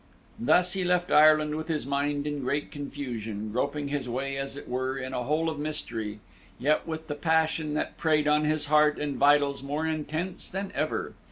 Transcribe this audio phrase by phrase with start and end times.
[0.39, 4.67] Thus he left Ireland with his mind in great confusion, groping his way, as it
[4.67, 6.21] were, in a hole of mystery,
[6.57, 11.13] yet with the passion that preyed on his heart and vitals more intense than ever.